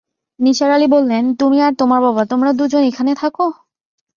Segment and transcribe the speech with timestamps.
[0.39, 3.35] নিসার আলি বললেন, তুমি আর তোমার বাবা, তোমরা দু জন এখানে থাক?